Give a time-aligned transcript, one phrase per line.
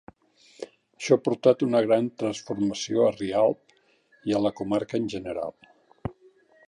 [0.99, 3.77] Això ha portat una gran transformació a Rialp
[4.31, 5.55] i a la comarca en general.